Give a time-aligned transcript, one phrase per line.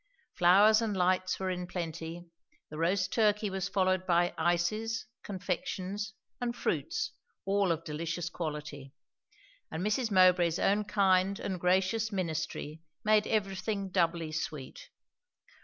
[0.33, 2.25] Flowers and lights were in plenty;
[2.71, 7.11] the roast turkey was followed by ices, confections and fruits,
[7.45, 8.93] all of delicious quality;
[9.69, 10.09] and Mrs.
[10.09, 14.89] Mowbray's own kind and gracious ministry made everything doubly sweet.